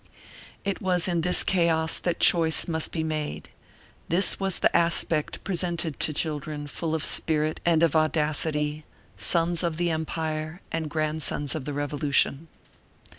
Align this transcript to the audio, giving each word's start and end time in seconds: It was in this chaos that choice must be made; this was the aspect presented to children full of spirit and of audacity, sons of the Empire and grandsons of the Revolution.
It 0.65 0.81
was 0.81 1.07
in 1.07 1.21
this 1.21 1.43
chaos 1.43 1.99
that 1.99 2.19
choice 2.19 2.67
must 2.67 2.91
be 2.91 3.03
made; 3.03 3.49
this 4.09 4.39
was 4.39 4.57
the 4.57 4.75
aspect 4.75 5.43
presented 5.43 5.99
to 5.99 6.11
children 6.11 6.65
full 6.65 6.95
of 6.95 7.05
spirit 7.05 7.59
and 7.67 7.83
of 7.83 7.95
audacity, 7.95 8.83
sons 9.15 9.61
of 9.61 9.77
the 9.77 9.91
Empire 9.91 10.61
and 10.71 10.89
grandsons 10.89 11.53
of 11.53 11.65
the 11.65 11.73
Revolution. 11.73 12.47